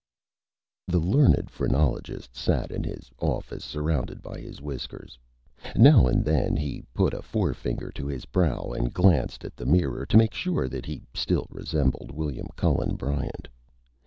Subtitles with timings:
[0.87, 5.19] The Learned Phrenologist sat in his Office surrounded by his Whiskers.
[5.75, 10.07] Now and then he put a Forefinger to his Brow and glanced at the Mirror
[10.07, 13.47] to make sure that he still resembled William Cullen Bryant.